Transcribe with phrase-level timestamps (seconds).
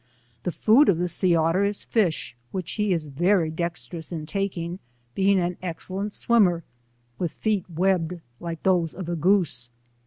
[0.41, 4.79] The food of the sea otter is fish, which he is very dexterous in taking,
[5.13, 6.63] being an excellent swimmer,
[7.19, 9.69] with feel webbed like those of a goose.